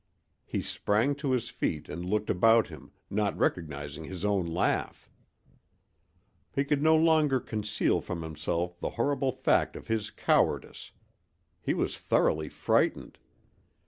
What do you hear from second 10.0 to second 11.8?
cowardice; he